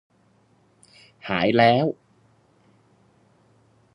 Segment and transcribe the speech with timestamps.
[1.29, 1.85] หายแล้ว